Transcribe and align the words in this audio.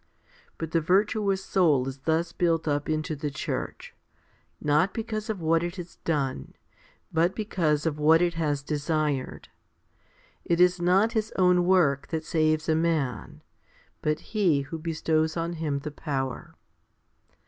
But 0.57 0.71
the 0.71 0.81
virtuous 0.81 1.45
soul 1.45 1.87
is 1.87 1.99
thus 1.99 2.31
built 2.31 2.67
up 2.67 2.89
into 2.89 3.15
the 3.15 3.29
church, 3.29 3.93
not 4.59 4.95
because 4.95 5.29
of 5.29 5.41
what 5.41 5.61
it 5.61 5.75
has 5.75 5.97
done, 5.97 6.55
but 7.13 7.35
because 7.35 7.85
of 7.85 7.99
what 7.99 8.19
it 8.19 8.33
has 8.33 8.63
desired. 8.63 9.49
It 10.43 10.59
is 10.59 10.81
not 10.81 11.11
his 11.11 11.31
own 11.35 11.65
work 11.65 12.07
that 12.07 12.25
saves 12.25 12.67
a 12.67 12.73
man, 12.73 13.43
but 14.01 14.21
He 14.33 14.61
who 14.61 14.79
bestows 14.79 15.37
on 15.37 15.53
him 15.53 15.77
the 15.81 15.91
power. 15.91 16.55